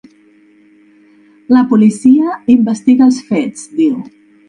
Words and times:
La 1.57 1.63
policia 1.75 2.35
investiga 2.57 3.09
els 3.11 3.25
fets, 3.33 3.73
diu. 3.83 4.05